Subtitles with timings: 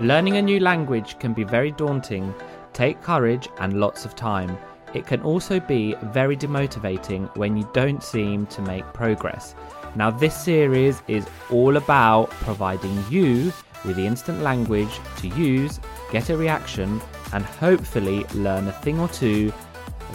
[0.00, 2.34] Learning a new language can be very daunting,
[2.74, 4.58] take courage and lots of time.
[4.92, 9.54] It can also be very demotivating when you don't seem to make progress.
[9.94, 13.54] Now, this series is all about providing you
[13.86, 15.80] with the instant language to use,
[16.12, 17.00] get a reaction,
[17.32, 19.50] and hopefully learn a thing or two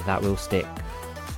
[0.06, 0.68] that will stick.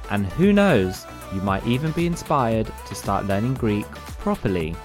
[0.09, 4.75] And who knows, you might even be inspired to start learning Greek properly.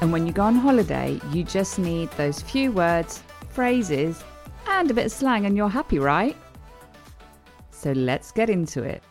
[0.00, 4.22] And when you go on holiday, you just need those few words, phrases,
[4.68, 6.36] and a bit of slang, and you're happy, right?
[7.70, 9.02] So let's get into it.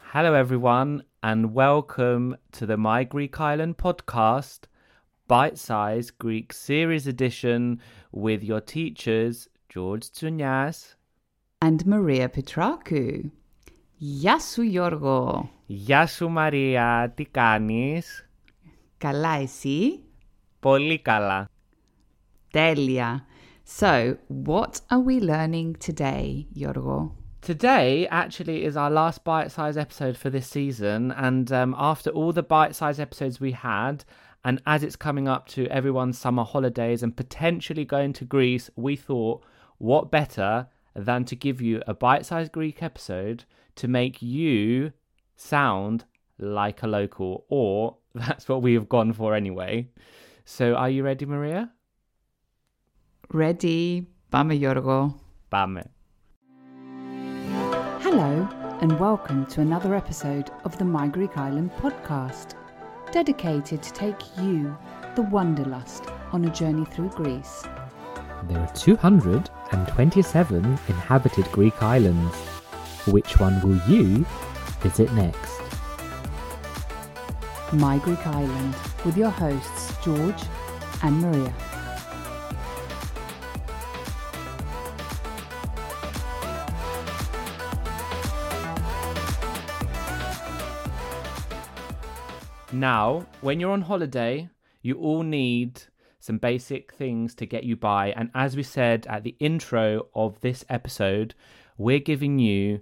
[0.00, 4.60] Hello, everyone, and welcome to the My Greek Island podcast,
[5.28, 7.80] bite sized Greek series edition
[8.12, 10.94] with your teachers, George Tsunias.
[11.60, 13.30] And Maria Petrakou.
[13.98, 15.50] Γεια σου Γιώργο.
[15.66, 18.28] Γεια σου Μαρία, τι κάνεις?
[19.00, 20.04] Καλά εσύ.
[20.60, 21.48] Πολύ καλά.
[22.52, 23.24] Τέλεια.
[23.64, 27.12] So, what are we learning today, Yorgo?
[27.42, 32.32] Today actually is our last bite size episode for this season, and um, after all
[32.32, 34.04] the bite size episodes we had,
[34.44, 38.94] and as it's coming up to everyone's summer holidays and potentially going to Greece, we
[38.94, 39.44] thought,
[39.78, 43.44] what better than to give you a bite sized Greek episode
[43.74, 44.92] to make you
[45.36, 46.04] sound
[46.38, 49.88] like a local, or that's what we have gone for anyway.
[50.44, 51.62] So, are you ready, Maria?
[53.32, 54.06] Ready.
[54.32, 54.98] Πάμε Yorgo.
[55.52, 55.82] Πάμε.
[58.06, 58.30] Hello,
[58.82, 62.48] and welcome to another episode of the My Greek Island podcast,
[63.10, 64.58] dedicated to take you,
[65.16, 67.56] the Wanderlust, on a journey through Greece.
[68.48, 72.36] There are 227 inhabited Greek islands.
[73.16, 74.24] Which one will you
[74.82, 75.59] visit next?
[77.73, 80.43] My Greek Island, with your hosts George
[81.03, 81.53] and Maria.
[92.73, 94.49] Now, when you're on holiday,
[94.81, 95.83] you all need
[96.19, 98.11] some basic things to get you by.
[98.11, 101.35] And as we said at the intro of this episode,
[101.77, 102.81] we're giving you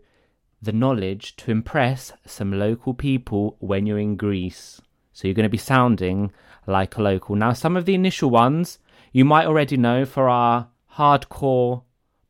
[0.62, 4.82] the knowledge to impress some local people when you're in Greece.
[5.14, 6.32] So you're going to be sounding
[6.68, 7.36] like a local.
[7.36, 8.80] Now, some of the initial ones
[9.12, 11.84] you might already know for our hardcore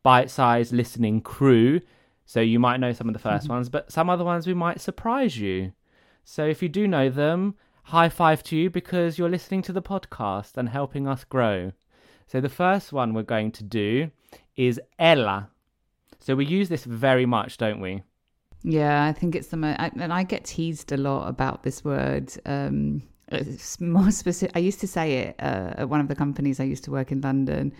[0.04, 1.82] bite sized listening crew.
[2.26, 3.54] So you might know some of the 1st mm-hmm.
[3.54, 5.74] ones, but some other ones we might surprise you.
[6.24, 9.82] So if you do know them, high five to you because you're listening to the
[9.82, 11.72] podcast and helping us grow.
[12.28, 14.12] So the first one we're going to do
[14.56, 15.50] is Ella.
[16.20, 18.04] So we use this very much, don't we?
[18.64, 22.32] Yeah, I think it's the most, and I get teased a lot about this word.
[22.46, 24.56] Um, it's more specific.
[24.56, 27.12] I used to say it uh, at one of the companies I used to work
[27.12, 27.72] in London,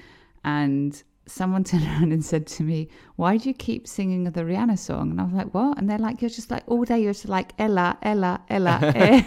[0.44, 2.88] and someone turned around and said to me,
[3.18, 5.98] "Why do you keep singing the Rihanna song?" And I was like, "What?" And they're
[5.98, 7.00] like, "You're just like all day.
[7.00, 9.24] You're just like Ella, Ella, Ella." Eh.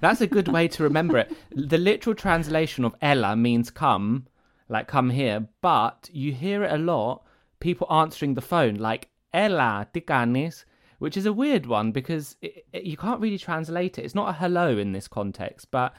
[0.00, 1.32] That's a good way to remember it.
[1.50, 4.26] The literal translation of Ella means come,
[4.68, 7.22] like come here, but you hear it a lot.
[7.58, 10.64] People answering the phone like Ella, Tikanis.
[11.00, 14.04] Which is a weird one because it, it- you can't really translate it.
[14.04, 15.92] It's not a hello in this context, but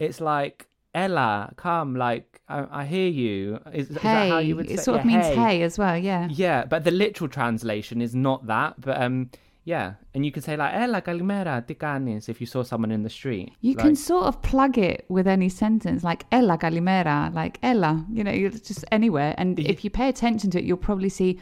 [0.00, 3.60] it's like Ella, come, like I, I hear you.
[3.72, 4.84] Is, is that hey, how you would it say?
[4.84, 5.62] sort of yeah, means hey.
[5.62, 5.96] as well.
[5.96, 6.26] Yeah.
[6.30, 8.80] Yeah, but the literal translation is not that.
[8.80, 9.30] But um,
[9.64, 13.10] yeah, and you can say like Ella Calimera Ticanis if you saw someone in the
[13.10, 13.52] street.
[13.60, 18.06] You like, can sort of plug it with any sentence, like Ella Calimera, like Ella,
[18.10, 19.34] you know, just anywhere.
[19.36, 21.38] And if you pay attention to it, you'll probably see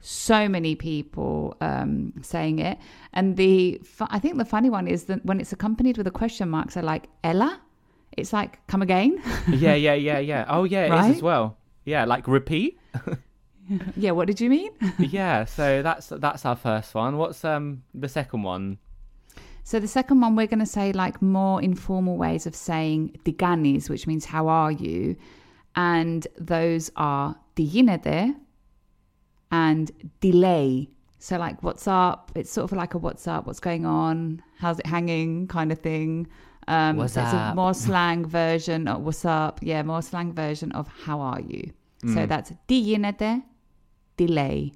[0.00, 2.78] so many people um, saying it.
[3.12, 6.48] And the I think the funny one is that when it's accompanied with a question
[6.48, 7.60] mark, so like Ella,
[8.16, 9.22] it's like come again.
[9.48, 10.44] Yeah, yeah, yeah, yeah.
[10.48, 11.14] Oh yeah, it is Right?
[11.16, 11.56] as well.
[11.84, 12.78] Yeah, like repeat.
[13.96, 14.70] yeah, what did you mean?
[14.98, 17.16] yeah, so that's that's our first one.
[17.16, 18.78] What's um the second one?
[19.62, 23.88] So the second one, we're going to say like more informal ways of saying diganis,
[23.88, 25.16] which means how are you,
[25.76, 28.34] and those are diginete
[29.50, 30.88] and delay.
[31.18, 32.32] So like what's up?
[32.34, 35.78] It's sort of like a what's up, what's going on, how's it hanging kind of
[35.78, 36.28] thing.
[36.68, 39.58] Um, What's so it's a more slang version of what's up.
[39.60, 41.72] Yeah, more slang version of how are you.
[42.04, 42.14] Mm.
[42.14, 43.42] So that's diginete,
[44.16, 44.72] delay.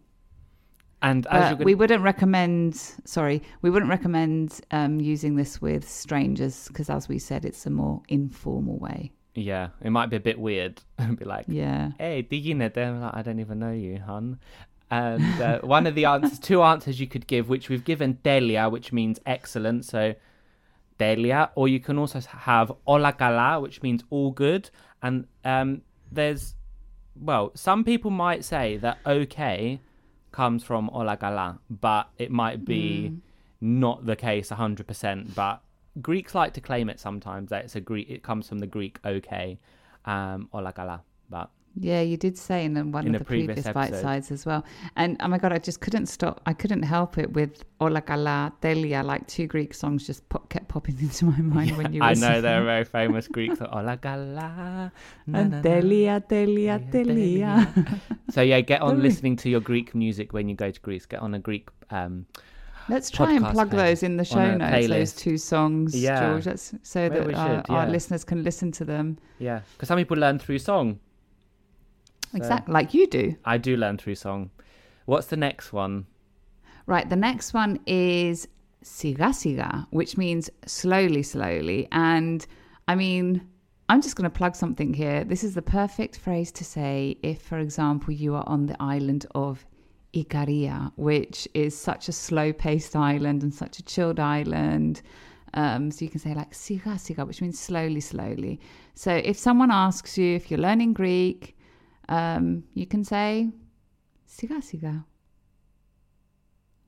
[1.03, 2.75] And as But you're gonna, we wouldn't recommend.
[3.05, 7.71] Sorry, we wouldn't recommend um, using this with strangers because, as we said, it's a
[7.71, 9.13] more informal way.
[9.35, 10.81] Yeah, it might be a bit weird.
[10.99, 11.91] And be like, Yeah.
[11.99, 12.79] hey, diginete.
[12.79, 14.39] I'm like, I don't even know you, hun.
[14.91, 18.69] And uh, one of the answers, two answers you could give, which we've given Delia,
[18.69, 19.85] which means excellent.
[19.85, 20.15] So
[20.99, 24.71] Delia, or you can also have Ola Kala, which means all good.
[25.03, 25.83] And um,
[26.13, 26.55] there's,
[27.21, 29.81] well, some people might say that okay
[30.31, 33.13] comes from Ola Kala, but it might be
[33.61, 35.35] not the case 100%.
[35.35, 35.61] But
[36.03, 38.99] Greeks like to claim it sometimes that it's a Greek, it comes from the Greek
[39.05, 39.59] okay,
[40.05, 41.03] um, Gala.
[41.31, 44.45] But Yeah, you did say in one In of the previous previous, bite sides as
[44.45, 44.65] well.
[44.97, 46.41] And oh my god, I just couldn't stop.
[46.47, 50.69] I couldn't help it with Ola Kala, Delia, like two Greek songs just pop, kept
[50.69, 53.61] popping into my mind when you were I know they're very famous Greeks.
[53.61, 54.93] Ola Kala.
[55.27, 55.63] And na, na.
[55.63, 57.69] Delia, Delia, Delia.
[58.31, 61.07] So yeah, get on listening to your Greek music when you go to Greece.
[61.07, 61.69] Get on a Greek.
[61.91, 62.27] Um,
[62.89, 66.21] Let's try and plug those in the show notes, those two songs, Yeah.
[66.21, 67.91] George, that's, so Maybe that our yeah.
[67.91, 69.19] listeners can listen to them.
[69.39, 70.99] yeah, because some people learn through song.
[72.35, 73.37] Exactly, like you do.
[73.45, 74.51] I do learn through song.
[75.07, 76.07] What's the next one?
[76.87, 78.49] Right, the next one is
[78.83, 81.89] siga siga, which means slowly, slowly.
[81.93, 82.45] And
[82.89, 83.47] I mean,
[83.89, 85.25] I'm just going to plug something here.
[85.25, 89.27] This is the perfect phrase to say if, for example, you are on the island
[89.35, 89.65] of
[90.15, 95.03] Ikaria, which is such a slow paced island and such a chilled island.
[95.55, 98.61] Um, so you can say like siga siga, which means slowly, slowly.
[98.95, 101.57] So if someone asks you if you're learning Greek,
[102.09, 103.51] um, you can say
[104.29, 105.05] siga siga.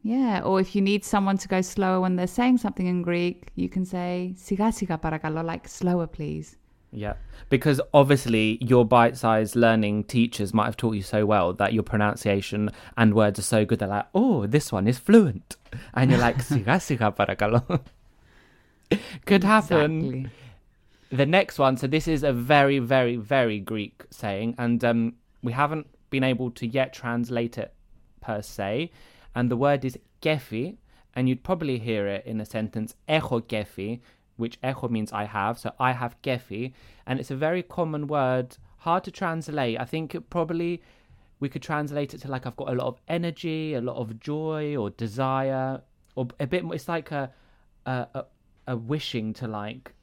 [0.02, 3.50] Yeah, or if you need someone to go slower when they're saying something in Greek,
[3.56, 6.56] you can say siga siga parakalo, like slower, please.
[6.96, 7.12] Yeah,
[7.50, 12.70] because obviously your bite-sized learning teachers might have taught you so well that your pronunciation
[12.96, 13.80] and words are so good.
[13.80, 15.56] They're like, oh, this one is fluent,
[15.92, 17.82] and you're like, siga siga parakalo.
[19.26, 20.00] Could happen.
[20.00, 20.30] Exactly.
[21.10, 25.52] The next one, so this is a very, very, very Greek saying, and um, we
[25.52, 27.74] haven't been able to yet translate it
[28.22, 28.90] per se.
[29.34, 30.78] And the word is gefi,
[31.14, 34.00] and you'd probably hear it in a sentence, echo gefi,
[34.36, 35.58] which echo means I have.
[35.58, 36.72] So I have gefi,
[37.06, 39.78] and it's a very common word, hard to translate.
[39.80, 40.82] I think it probably
[41.38, 44.18] we could translate it to like I've got a lot of energy, a lot of
[44.20, 45.82] joy or desire,
[46.14, 46.64] or a bit.
[46.64, 47.30] more It's like a
[47.84, 48.24] a, a,
[48.68, 49.94] a wishing to like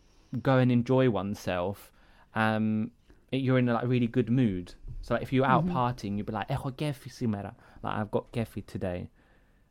[0.41, 1.91] go and enjoy oneself.
[2.35, 2.91] Um,
[3.31, 4.73] you're in a like really good mood.
[5.01, 7.53] So like, if you're out partying, you'd be like, "Echo gefi simera,"
[7.83, 9.09] like I've got gefi today.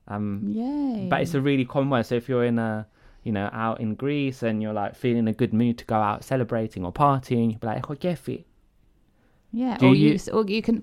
[0.09, 1.07] Um, Yay.
[1.09, 2.07] but it's a really common word.
[2.07, 2.87] So if you're in a,
[3.23, 6.25] you know, out in Greece and you're like feeling a good mood to go out
[6.25, 8.45] celebrating or partying, you'd be like, "Echo gefi."
[9.53, 10.83] yeah, do or you- you, or you can.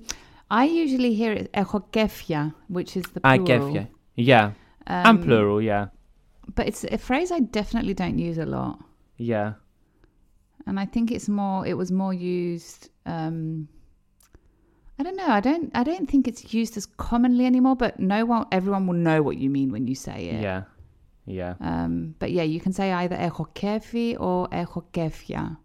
[0.51, 3.73] I usually hear it echokefia, which is the I plural.
[3.73, 3.87] gefi.
[4.15, 4.45] Yeah,
[4.87, 5.61] Um, and plural.
[5.61, 5.87] Yeah,
[6.55, 8.79] But it's a phrase I definitely don't use a lot.
[9.17, 9.53] yeah.
[10.67, 11.65] and I think it's more.
[11.65, 12.89] It was more used.
[13.05, 13.67] Um,
[14.99, 15.27] I don't know.
[15.29, 15.71] I don't.
[15.73, 17.75] I don't think it's used as commonly anymore.
[17.75, 20.41] But no one, everyone will know what you mean when you say it.
[20.41, 20.63] Yeah,
[21.29, 21.53] yeah.
[21.61, 25.57] Um, but yeah, you can say either echokefi or echokefia.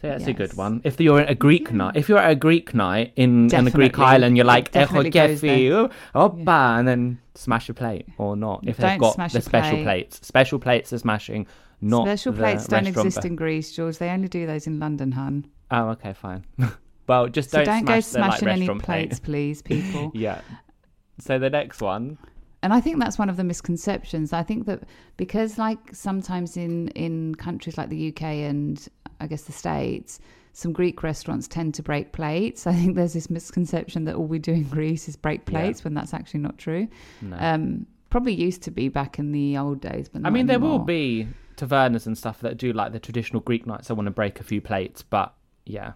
[0.00, 0.82] So that's a good one.
[0.84, 3.70] If you're at a Greek night, if you're at a Greek night in, in a
[3.70, 5.88] Greek island, you're like "Echo gefi, there.
[6.14, 8.64] oh, oppa," and then smash a plate or not.
[8.66, 9.84] If they've got the special plate.
[9.84, 11.46] plates, special plates are smashing.
[11.80, 13.98] Not Special plates don't exist ba- in Greece, George.
[13.98, 15.46] They only do those in London, hun.
[15.70, 16.44] Oh, okay, fine.
[17.06, 19.08] well, just So don't, don't, smash go the, like, smashing any restaurant plate.
[19.08, 20.12] plates, please, people.
[20.14, 20.40] Yeah.
[21.20, 22.18] So the next one,
[22.64, 24.32] and I think that's one of the misconceptions.
[24.32, 24.82] I think that
[25.16, 28.88] because, like, sometimes in in countries like the UK and
[29.20, 30.18] I guess the States,
[30.52, 32.66] some Greek restaurants tend to break plates.
[32.66, 35.94] I think there's this misconception that all we do in Greece is break plates when
[35.94, 36.88] that's actually not true.
[37.20, 37.36] No.
[37.38, 40.78] Um, probably used to be back in the old days, but I mean, there will
[40.78, 43.90] be tavernas and stuff that do like the traditional Greek nights.
[43.90, 45.34] I want to break a few plates, but
[45.66, 45.92] yeah,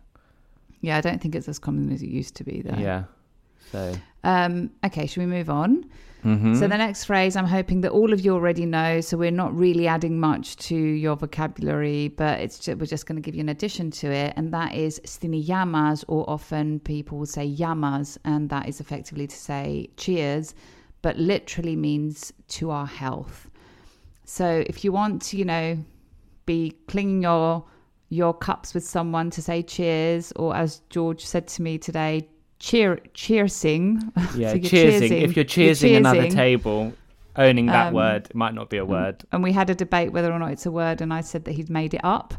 [0.80, 2.76] Yeah, I don't think it's as common as it used to be, though.
[2.76, 3.04] yeah.
[3.72, 3.94] So
[4.24, 5.84] Um, okay, should we move on?
[6.24, 6.58] mhm.
[6.58, 9.00] So the next phrase, I'm hoping that all of you already know.
[9.00, 13.16] So we're not really adding much to your vocabulary, but it's ju- we're just going
[13.16, 17.18] to give you an addition to it, and that is stini yamas, or often people
[17.18, 20.54] will say yamas, and that is effectively to say cheers,
[21.02, 23.48] but literally means to our health.
[24.24, 25.78] So if you want to, you know,
[26.46, 27.64] be clinging your
[28.10, 32.26] your cups with someone to say cheers, or as George said to me today,
[32.58, 34.00] cheer cheersing.
[34.36, 35.22] yeah, you're cheersing.
[35.22, 36.92] If you're cheersing another table,
[37.36, 39.24] owning that Um, word, it might not be a word.
[39.32, 41.52] and we had a debate whether or not it's a word and i said that
[41.52, 42.34] he'd made it up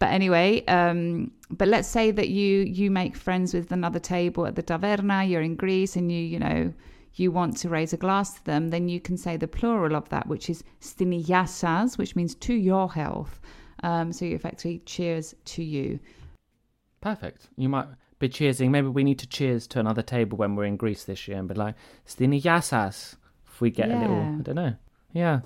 [0.00, 4.56] but anyway um but let's say that you you make friends with another table at
[4.56, 6.72] the taverna you're in greece and you you know
[7.14, 10.08] you want to raise a glass to them then you can say the plural of
[10.08, 13.38] that which is stiniasas which means to your health
[13.84, 16.00] um so you effectively cheers to you
[17.00, 17.48] Perfect.
[17.56, 17.88] You might
[18.22, 18.70] be cheersing.
[18.70, 21.48] Maybe we need to cheers to another table when we're in Greece this year and
[21.48, 21.74] be like,
[22.06, 23.16] Stini Yassas.
[23.46, 24.74] If we get a little, I don't know.
[25.12, 25.40] Yeah.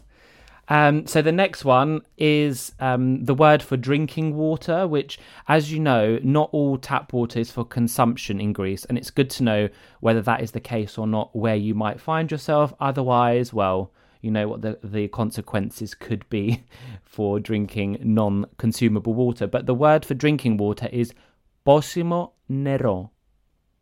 [0.68, 5.18] Um, so the next one is um, the word for drinking water, which,
[5.49, 8.85] as you know, not all tap water is for consumption in Greece.
[8.85, 9.68] And it's good to know
[10.00, 12.75] whether that is the case or not, where you might find yourself.
[12.80, 16.64] Otherwise, well, you know what the, the consequences could be
[17.04, 19.47] for drinking non consumable water.
[19.47, 21.12] But the word for drinking water is
[21.66, 23.11] Posimo nero.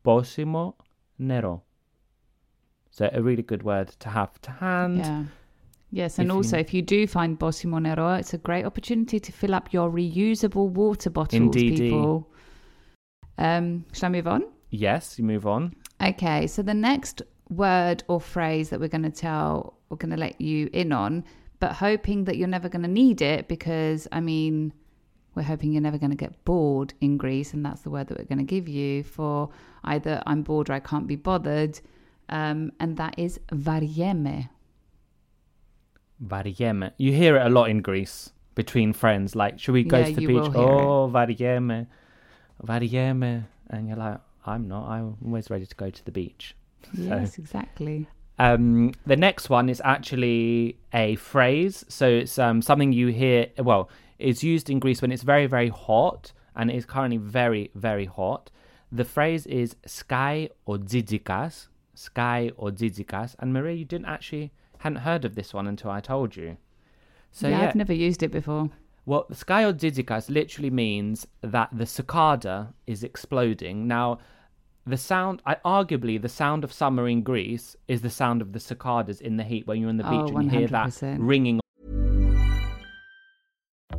[0.04, 0.74] Posimo
[1.18, 1.62] nero.
[2.90, 4.98] So a really good word to have to hand.
[4.98, 5.24] yeah
[5.90, 9.20] yes and if you- also if you do find Posimo Nero, it's a great opportunity
[9.20, 11.76] to fill up your reusable water bottles Indeedy.
[11.76, 12.28] people
[13.38, 15.72] um shall I move on Yes, you move on.
[16.02, 20.16] Okay, so the next word or phrase that we're going to tell, we're going to
[20.16, 21.22] let you in on,
[21.60, 24.72] but hoping that you're never going to need it because, I mean,
[25.34, 28.18] we're hoping you're never going to get bored in Greece, and that's the word that
[28.18, 29.50] we're going to give you for
[29.84, 31.80] either I'm bored or I can't be bothered,
[32.28, 34.48] um, and that is varieme.
[36.24, 36.92] Varieme.
[36.96, 39.34] You hear it a lot in Greece between friends.
[39.34, 40.36] Like, should we go Yeah, to the beach?
[40.36, 40.84] will hear it.
[40.84, 41.86] Oh, varieme.
[42.64, 43.44] Varieme.
[43.70, 44.88] And you're like, I'm not.
[44.88, 46.54] I'm always ready to go to the beach.
[46.92, 48.06] Yes, exactly.
[48.38, 51.84] Um, the next one is actually a phrase.
[51.88, 53.88] So it's um, something you hear, well,
[54.24, 58.06] it's used in Greece when it's very, very hot and it is currently very, very
[58.06, 58.50] hot.
[58.90, 61.68] The phrase is sky or dzidzikas.
[61.94, 63.34] Sky or dzidzikas.
[63.38, 66.56] And Maria, you didn't actually, hadn't heard of this one until I told you.
[67.32, 68.70] So yeah, yeah, I've never used it before.
[69.04, 73.86] well, sky or dzidzikas literally means that the cicada is exploding.
[73.86, 74.20] Now,
[74.86, 78.60] the sound, I arguably, the sound of summer in Greece is the sound of the
[78.60, 81.16] cicadas in the heat when you're on the beach Oh, and you hear that oh,
[81.18, 81.60] ringing.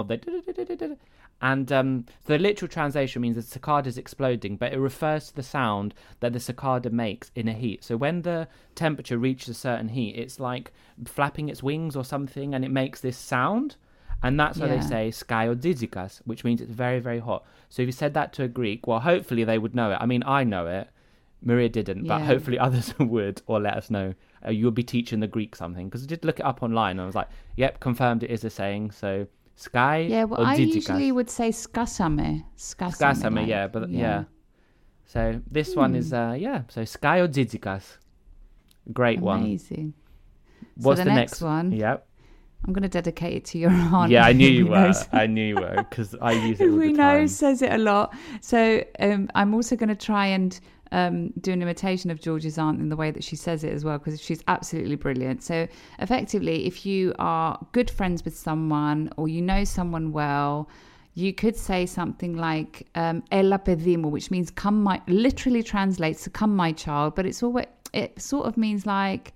[0.00, 0.96] Of the
[1.42, 5.42] and um, the literal translation means the cicada is exploding, but it refers to the
[5.42, 7.82] sound that the cicada makes in a heat.
[7.82, 10.70] So when the temperature reaches a certain heat, it's like
[11.06, 13.76] flapping its wings or something, and it makes this sound.
[14.22, 14.80] And that's why they Yeah.
[14.80, 17.42] say skaiodizikas, which means it's very, very hot.
[17.70, 19.98] So if you said that to a Greek, well, hopefully they would know it.
[19.98, 20.88] I mean, I know it.
[21.42, 22.26] Maria didn't, but Yeah.
[22.26, 24.12] hopefully others would, or let us know.
[24.46, 27.00] Uh, you'll be teaching the Greek something because I did look it up online, and
[27.00, 29.26] I was like, "Yep, confirmed it is a saying." So
[29.60, 32.44] sky Yeah, well, I usually would say skasame.
[32.56, 32.96] Skasame.
[32.96, 34.24] Skasame, like, yeah, but yeah.
[35.06, 36.16] So this one is Hmm.
[36.16, 37.98] uh yeah, so sky or digikas.
[38.92, 39.40] Great one.
[39.40, 39.94] Amazing.
[40.76, 41.72] What's the the, next one?
[41.72, 42.06] Yep.
[42.64, 44.10] I'm going to dedicate it to your aunt.
[44.10, 44.92] Yeah, I knew you were.
[45.12, 48.14] I knew you were because I use it all we know says it a lot.
[48.40, 50.58] So um, I'm also going to try and
[50.92, 53.84] um, do an imitation of George's aunt in the way that she says it as
[53.84, 55.42] well, because she's absolutely brilliant.
[55.42, 55.68] So,
[55.98, 60.68] effectively, if you are good friends with someone or you know someone well,
[61.14, 66.30] you could say something like um, "Ella pedimo," which means "come my," literally translates to
[66.30, 69.32] "come my child," but it's always it sort of means like,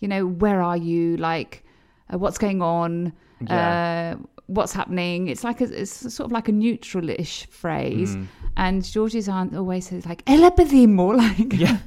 [0.00, 1.16] you know, where are you?
[1.16, 1.64] Like,
[2.12, 3.12] uh, what's going on?
[3.40, 4.16] Yeah.
[4.18, 5.28] Uh, what's happening?
[5.28, 8.16] It's like a, it's sort of like a neutral-ish phrase.
[8.16, 8.26] Mm.
[8.56, 11.78] And George's aunt always says like "Ella pedimo," like Yeah.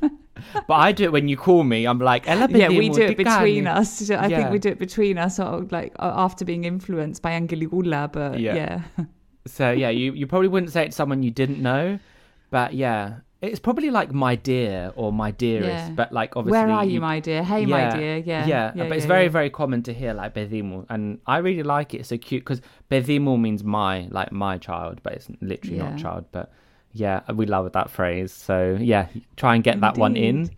[0.67, 1.85] but I do it when you call me.
[1.85, 4.09] I'm like, "Ella yeah, we do it between us.
[4.09, 4.37] I Yeah.
[4.37, 8.11] think we do it between us, of like after being influenced by Angeligula.
[8.11, 8.55] But Yeah.
[8.55, 8.81] yeah,
[9.47, 11.99] So yeah, you, you probably wouldn't say it to someone you didn't know,
[12.49, 15.67] but yeah, it's probably like my dear or my dearest.
[15.67, 15.89] Yeah.
[15.91, 17.43] But like obviously, where are you, my dear?
[17.43, 18.17] Hey, my dear.
[18.17, 18.71] Yeah, yeah.
[18.75, 19.29] but it's very yeah.
[19.29, 21.99] very common to hear like pedimo, and I really like it.
[21.99, 26.25] It's so cute because pedimo means my like my child, but it's literally not child.
[26.31, 26.51] But
[26.93, 28.31] yeah, we love that phrase.
[28.31, 30.49] So yeah, try and get that one in.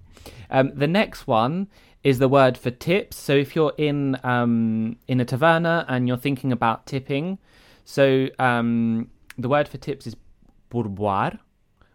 [0.49, 1.67] Um, the next one
[2.03, 3.17] is the word for tips.
[3.17, 7.39] So if you're in um, in a taverna and you're thinking about tipping,
[7.83, 10.15] so um, the word for tips is
[10.69, 11.39] pourboire,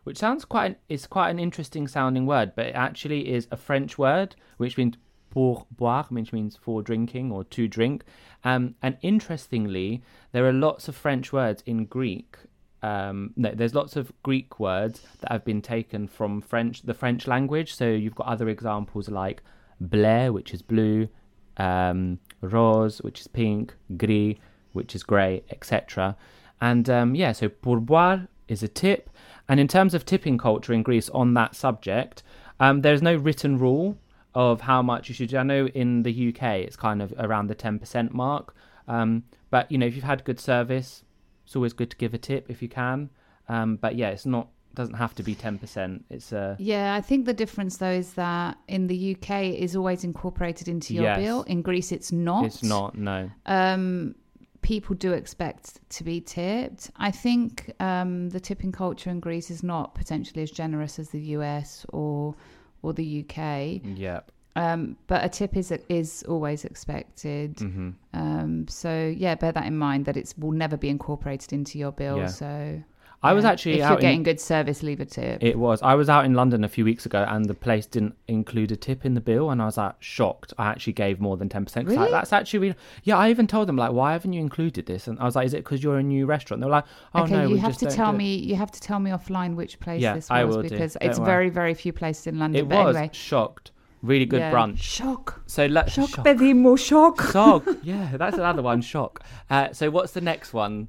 [0.04, 3.56] which sounds quite an, it's quite an interesting sounding word, but it actually is a
[3.56, 4.96] French word which means
[5.30, 8.04] pour boire, which means for drinking or to drink.
[8.44, 12.36] Um, and interestingly, there are lots of French words in Greek.
[12.82, 17.26] Um, no, there's lots of Greek words that have been taken from French, the French
[17.26, 17.74] language.
[17.74, 19.42] So you've got other examples like
[19.80, 21.08] bleu, which is blue,
[21.56, 24.36] um, rose, which is pink, gris,
[24.72, 26.16] which is grey, etc.
[26.60, 29.10] And um, yeah, so pourboire is a tip.
[29.48, 32.22] And in terms of tipping culture in Greece on that subject,
[32.60, 33.98] um, there's no written rule
[34.34, 35.34] of how much you should.
[35.34, 38.54] I know in the UK it's kind of around the 10% mark.
[38.88, 41.04] Um, but, you know, if you've had good service,
[41.44, 43.10] it's always good to give a tip if you can.
[43.48, 46.02] Um, but yeah, it's not, doesn't have to be 10%.
[46.08, 49.76] It's uh, Yeah, I think the difference though is that in the UK it is
[49.76, 51.18] always incorporated into your Yes.
[51.18, 51.42] bill.
[51.42, 52.46] In Greece, it's not.
[52.46, 53.30] it's not, no.
[53.44, 54.14] Um,
[54.62, 56.90] people do expect to be tipped.
[56.96, 61.20] I think um, the tipping culture in Greece is not potentially as generous as the
[61.36, 62.34] US or
[62.82, 63.80] or the UK.
[63.96, 64.20] Yeah.
[64.54, 67.58] Um, but a tip is is always expected.
[67.58, 71.78] hmm Um, so yeah, bear that in mind that it will never be incorporated into
[71.78, 72.18] your bill.
[72.18, 72.26] Yeah.
[72.26, 72.82] So
[73.22, 75.42] I was actually if out you're in- getting good service, leave a tip.
[75.42, 75.80] It was.
[75.82, 78.76] I was out in London a few weeks ago, and the place didn't include a
[78.76, 80.52] tip in the bill, and I was like shocked.
[80.58, 81.86] I actually gave more than ten percent.
[81.86, 81.98] Really?
[81.98, 82.76] Like, That's actually really...
[83.04, 83.16] yeah.
[83.16, 85.06] I even told them like, why haven't you included this?
[85.06, 86.60] And I was like, is it because you're a new restaurant?
[86.60, 88.34] They were like, oh okay, no, you we have just to tell do it." me.
[88.36, 91.26] You have to tell me offline which place Yeah, this was because Don't it's worry.
[91.26, 92.64] very, very few places in London.
[92.64, 93.70] It but was anyway, shocked.
[94.02, 94.52] Really good yeah.
[94.52, 94.78] brunch.
[94.78, 95.42] Shock.
[95.46, 97.22] So let's Shock, pedimo, shock.
[97.30, 97.64] Shock.
[97.84, 98.80] Yeah, that's another one.
[98.82, 99.22] Shock.
[99.48, 100.88] Uh, so what's the next one?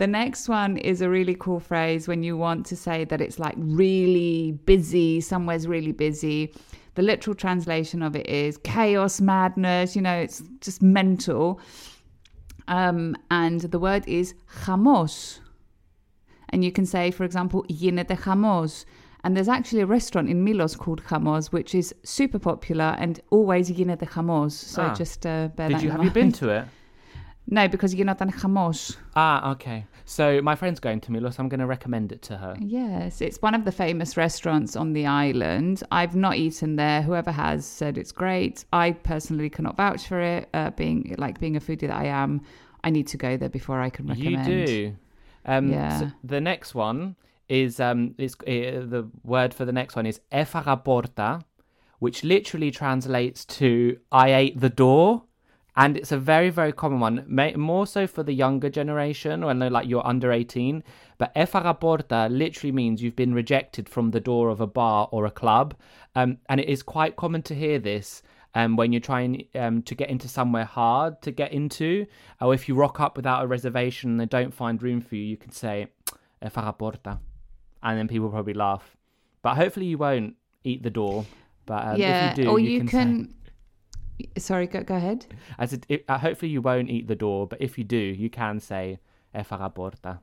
[0.00, 3.38] The next one is a really cool phrase when you want to say that it's
[3.38, 6.54] like really busy, somewhere's really busy.
[6.94, 11.60] The literal translation of it is chaos, madness, you know, it's just mental.
[12.66, 14.32] Um, and the word is
[14.64, 15.40] chamos.
[16.48, 18.86] And you can say, for example, llena de chamos.
[19.22, 23.70] And there's actually a restaurant in Milos called Chamos, which is super popular and always
[23.70, 24.52] llena de chamos.
[24.52, 24.94] So ah.
[24.94, 26.08] just uh, bear Did that you, in Have mind.
[26.08, 26.64] you been to it?
[27.50, 28.96] No, because you're not on Chamos.
[29.16, 29.84] Ah, okay.
[30.04, 31.38] So my friend's going to Milos.
[31.38, 32.56] I'm going to recommend it to her.
[32.60, 35.82] Yes, it's one of the famous restaurants on the island.
[35.90, 37.02] I've not eaten there.
[37.02, 38.64] Whoever has said it's great.
[38.72, 40.48] I personally cannot vouch for it.
[40.54, 42.42] Uh, being like being a foodie that I am,
[42.84, 44.48] I need to go there before I can recommend.
[44.48, 44.96] You do.
[45.44, 45.98] Um, yeah.
[46.00, 47.16] So the next one
[47.48, 51.42] is um, it's, uh, the word for the next one is efaraporta,
[51.98, 55.24] which literally translates to "I ate the door."
[55.76, 59.58] And it's a very very common one, may, more so for the younger generation when
[59.58, 60.82] they're like you're under eighteen.
[61.18, 65.26] But efaga porta literally means you've been rejected from the door of a bar or
[65.26, 65.74] a club,
[66.14, 68.22] um, and it is quite common to hear this
[68.54, 72.06] um, when you're trying um, to get into somewhere hard to get into,
[72.40, 75.22] or if you rock up without a reservation and they don't find room for you,
[75.22, 75.86] you can say
[76.42, 77.18] "efaga porta,"
[77.82, 78.96] and then people probably laugh.
[79.42, 81.24] But hopefully you won't eat the door.
[81.66, 82.88] But um, yeah, if you do, or you, you can.
[82.88, 83.34] can.
[84.38, 85.26] Sorry, go, go ahead.
[85.58, 88.30] As it, it, uh, hopefully you won't eat the door, but if you do, you
[88.30, 88.98] can say
[89.34, 90.20] Efaga porta.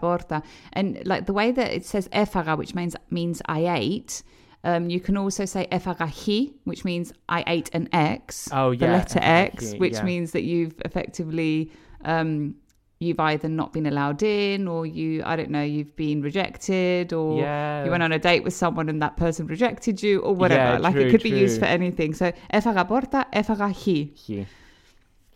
[0.00, 0.42] Porta.
[0.72, 4.22] And like the way that it says efaga, which means means I ate,
[4.64, 8.48] um, you can also say efagahi, which means I ate an X.
[8.52, 8.78] Oh, yeah.
[8.78, 10.02] The letter X, which yeah.
[10.04, 11.70] means that you've effectively
[12.04, 12.54] um,
[12.99, 17.39] you've either not been allowed in, or you I don't know, you've been rejected, or
[17.39, 17.83] Yeah.
[17.83, 20.73] you went on a date with someone and that person rejected you, or whatever.
[20.73, 21.67] Yeah, like true, it could be used true.
[21.67, 22.13] for anything.
[22.13, 23.85] So έφαγα porta, έφαγα χ.
[24.25, 24.45] Here.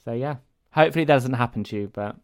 [0.04, 0.36] So yeah,
[0.80, 2.16] hopefully that doesn't happen to you, but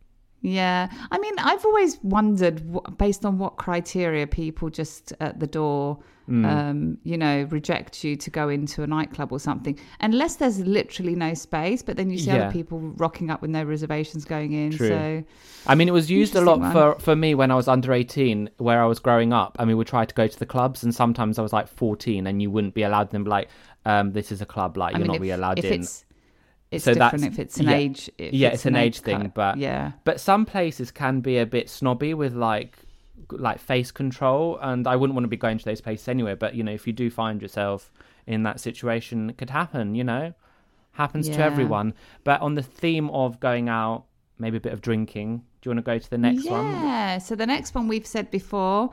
[0.43, 5.47] yeah, I mean, I've always wondered, wh- based on what criteria people just at the
[5.47, 6.45] door, Hmm.
[6.45, 11.15] um, you know, reject you to go into a nightclub or something, unless there's literally
[11.15, 11.83] no space.
[11.83, 12.43] But then you see Yeah.
[12.47, 14.73] other people rocking up with no reservations going in.
[14.73, 14.89] True.
[14.89, 15.25] So
[15.69, 18.51] I mean, it was used a lot for, for me when I was under 18,
[18.59, 19.55] where I was growing up.
[19.61, 22.27] I mean, we tried to go to the clubs, and sometimes I was like 14,
[22.27, 23.49] and you wouldn't be allowed them, like,
[23.85, 25.81] um, this is a club, like, I you're mean, not if, really allowed in.
[25.81, 26.05] it's
[26.71, 27.75] it's So different if it's an yeah.
[27.75, 28.11] age.
[28.19, 29.35] if yeah, it's, an age thing, cut.
[29.35, 32.77] but yeah, but some places can be a bit snobby with like
[33.31, 36.35] like face control, and I wouldn't want to be going to those places anyway.
[36.35, 37.93] But you know, if you do find yourself
[38.27, 39.95] in that situation, it could happen.
[39.95, 40.35] You know,
[40.93, 41.95] happens to everyone.
[42.25, 44.05] But on the theme of going out,
[44.39, 45.45] maybe a bit of drinking.
[45.61, 46.51] Do you want to go to the next yeah.
[46.51, 46.67] one?
[46.67, 47.19] Yeah.
[47.19, 48.91] So the next one we've said before,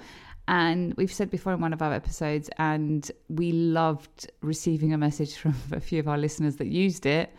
[0.47, 5.35] and we've said before in one of our episodes, and we loved receiving a message
[5.37, 7.33] from a few of our listeners that used it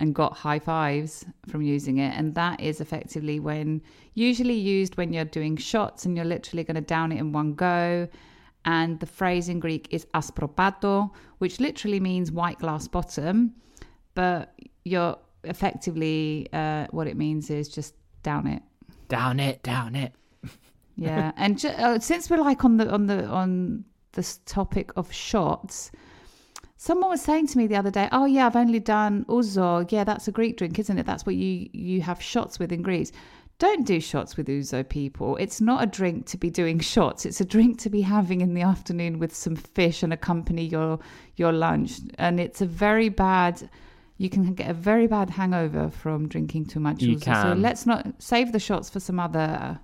[0.00, 2.16] and got high fives from using it.
[2.16, 3.82] And that is effectively when,
[4.14, 7.54] usually used when you're doing shots and you're literally going to down it in one
[7.54, 8.08] go.
[8.64, 13.54] And the phrase in Greek is aspropato, which literally means white glass bottom.
[14.14, 14.52] But
[14.84, 18.62] you're effectively, uh, what it means is just down it.
[19.08, 20.12] Down it, down it.
[20.96, 25.10] Yeah, and ju- uh, since we're like on the on the on this topic of
[25.10, 25.90] shots,
[26.80, 29.86] someone was saying to me the other day, "Oh yeah, I've only done ouzo.
[29.92, 31.04] Yeah, that's a Greek drink, isn't it?
[31.04, 33.12] That's what you you have shots with in Greece."
[33.58, 35.36] Don't do shots with ouzo, people.
[35.36, 37.26] It's not a drink to be doing shots.
[37.26, 40.98] It's a drink to be having in the afternoon with some fish and accompany your
[41.36, 42.00] your lunch.
[42.18, 43.68] And it's a very bad.
[44.16, 47.02] You can get a very bad hangover from drinking too much.
[47.02, 47.42] You ouzo.
[47.42, 49.78] So let's not save the shots for some other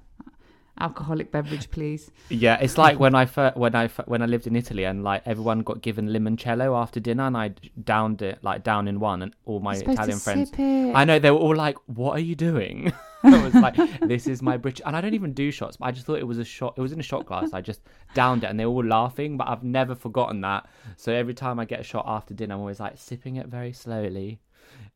[0.78, 2.10] alcoholic beverage, please.
[2.28, 5.02] Yeah, it's like when I fir- when I fir- when I lived in Italy and
[5.04, 7.52] like everyone got given limoncello after dinner and I
[7.84, 10.50] downed it like down in one and all my Italian friends.
[10.94, 14.42] I know they were all like, "What are you doing?" I was like, "This is
[14.42, 15.76] my British," and I don't even do shots.
[15.78, 16.74] But I just thought it was a shot.
[16.76, 17.52] It was in a shot glass.
[17.52, 17.80] I just
[18.14, 19.36] downed it, and they were all laughing.
[19.36, 20.68] But I've never forgotten that.
[20.96, 23.72] So every time I get a shot after dinner, I'm always like sipping it very
[23.72, 24.40] slowly.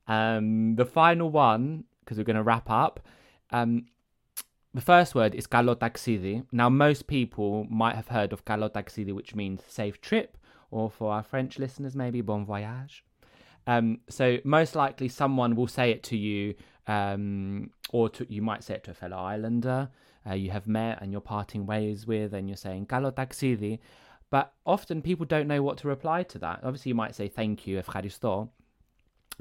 [0.07, 3.01] Um, the final one, because we're going to wrap up.
[3.53, 3.87] Um,
[4.73, 6.47] the first word is galotaxidi.
[6.53, 10.37] Now, most people might have heard of galotaxidi, which means safe trip,
[10.71, 13.05] or for our French listeners, maybe bon voyage.
[13.67, 16.55] Um, so, most likely, someone will say it to you,
[16.87, 19.91] um, or to, you might say it to a fellow islander
[20.29, 23.79] uh, you have met and you're parting ways with, and you're saying galotaxidi.
[24.31, 26.61] But often people don't know what to reply to that.
[26.63, 28.49] Obviously, you might say thank you, efcharisto.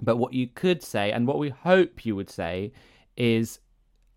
[0.01, 2.71] But what you could say, and what we hope you would say,
[3.17, 3.59] is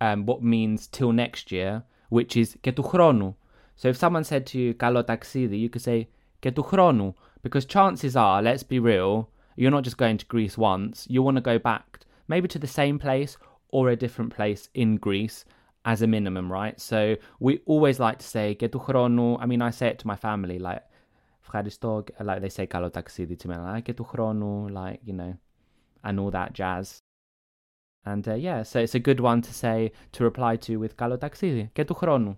[0.02, 3.36] um, what means till next year, which is "Και του χρόνου."
[3.76, 6.08] So if someone said to you "Kalo taksidi," you could say
[6.40, 7.14] "Και του χρόνου,"
[7.44, 11.08] because chances are, let's be real, you're not just going to Greece once.
[11.10, 13.38] You want to go back, maybe to the same place
[13.70, 15.46] or a different place in Greece
[15.86, 16.80] as a minimum, right?
[16.80, 20.08] So we always like to say "Και του χρόνου." I mean, I say it to
[20.08, 20.84] my family, like
[21.44, 25.34] "Ευχαριστώ," like they say "Kalo taksidi" to me, like "Και του χρόνου," like you know,
[26.04, 27.01] and all that jazz.
[28.06, 31.18] And uh, yeah, so it's a good one to say to reply to with "Kalo
[31.18, 32.38] taksidi," "Και του χρόνου."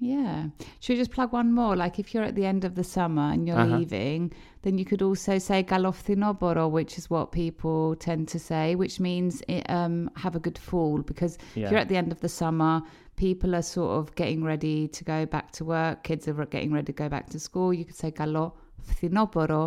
[0.00, 0.50] Yeah.
[0.80, 1.74] Should we just plug one more?
[1.74, 3.78] Like if you're at the end of the summer and you're Uh-huh.
[3.78, 8.96] leaving, then you could also say galoftinoboro, which is what people tend to say, which
[9.08, 10.98] means it, um, have a good fall.
[11.10, 11.70] Because if Yeah.
[11.70, 12.74] you're at the end of the summer,
[13.16, 16.86] people are sort of getting ready to go back to work, kids are getting ready
[16.92, 17.68] to go back to school.
[17.78, 19.62] You could say galoftinoboro,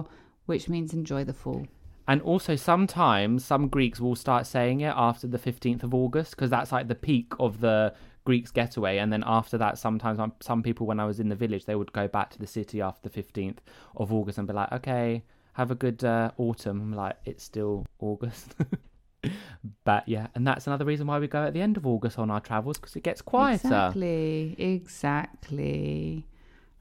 [0.45, 1.63] which means enjoy the fall.
[2.08, 6.50] And also, sometimes some Greeks will start saying it after the 15th of August because
[6.50, 8.98] that's like the peak of the Greeks' getaway.
[8.98, 11.92] And then after that, sometimes some people, when I was in the village, they would
[11.92, 13.58] go back to the city after the 15th
[13.96, 16.80] of August and be like, okay, have a good uh, autumn.
[16.80, 18.54] I'm like, it's still August.
[19.84, 22.30] but yeah, and that's another reason why we go at the end of August on
[22.30, 23.66] our travels because it gets quieter.
[23.66, 24.54] Exactly.
[24.58, 26.26] Exactly.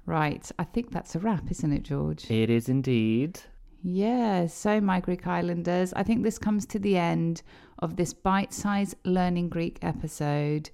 [0.05, 0.51] Right.
[0.59, 2.29] I think that's a wrap, isn't it, George?
[2.29, 3.39] It is indeed.
[3.87, 7.43] Yeah, so my Greek Islanders, I think this comes to the end
[7.77, 10.71] of this bite sized learning Greek episode.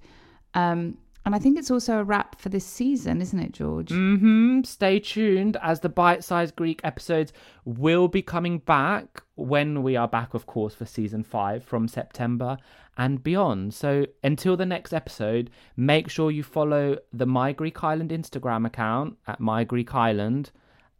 [0.54, 0.96] Um,
[1.26, 3.90] and I think it's also a wrap for this season, isn't it, George?
[3.90, 7.34] hmm Stay tuned as the bite sized Greek episodes
[7.66, 12.56] will be coming back when we are back, of course, for season five from September
[12.96, 13.74] and beyond.
[13.74, 19.18] So until the next episode, make sure you follow the My Greek Island Instagram account
[19.26, 20.50] at My Greek Island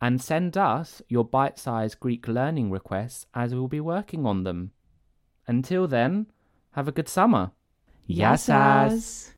[0.02, 4.72] and send us your bite sized Greek learning requests as we'll be working on them.
[5.46, 6.26] Until then,
[6.72, 7.52] have a good summer.
[8.08, 9.30] Yassas.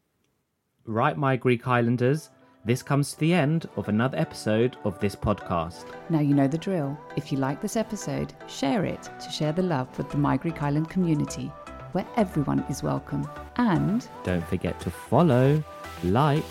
[0.87, 2.31] Right, my Greek Islanders,
[2.65, 5.85] this comes to the end of another episode of this podcast.
[6.11, 6.99] Now you know the drill.
[7.17, 10.63] If you like this episode, share it to share the love with the My Greek
[10.63, 11.53] Island community.
[11.93, 13.29] where everyone is welcome.
[13.57, 15.63] And Don't forget to follow,
[16.03, 16.43] like,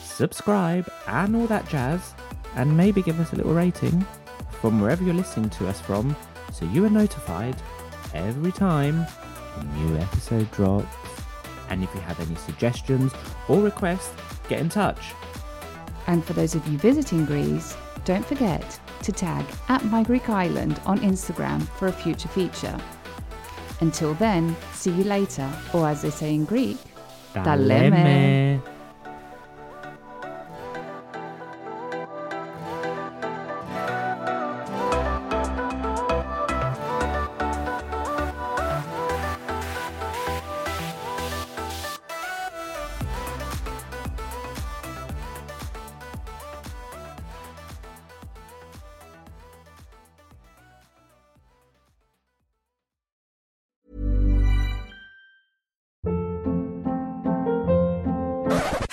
[0.00, 2.14] subscribe, and all that jazz.
[2.56, 4.04] And maybe give us a little rating
[4.50, 6.14] from wherever you're listening to us from
[6.52, 7.56] so you are notified
[8.14, 9.06] every time
[9.58, 10.94] a new episode drops.
[11.70, 13.12] And if you have any suggestions
[13.48, 14.12] or requests,
[14.48, 15.14] get in touch.
[16.06, 20.80] And for those of you visiting Greece, don't forget to tag at My Greek Island
[20.84, 22.78] on Instagram for a future feature.
[23.80, 26.76] Until then, see you later, or as they say in Greek,
[27.34, 27.56] Ta